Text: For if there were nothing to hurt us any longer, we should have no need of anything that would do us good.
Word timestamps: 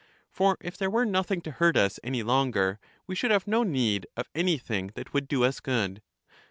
For 0.31 0.57
if 0.61 0.77
there 0.77 0.89
were 0.89 1.05
nothing 1.05 1.41
to 1.41 1.51
hurt 1.51 1.77
us 1.77 1.99
any 2.03 2.23
longer, 2.23 2.79
we 3.05 3.13
should 3.13 3.29
have 3.29 3.45
no 3.45 3.61
need 3.61 4.07
of 4.17 4.31
anything 4.33 4.87
that 4.95 5.13
would 5.13 5.27
do 5.27 5.43
us 5.43 5.59
good. 5.59 6.01